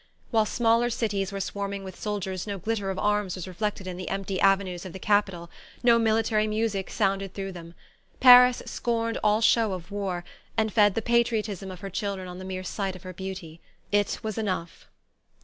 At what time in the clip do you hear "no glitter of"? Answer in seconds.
2.47-2.97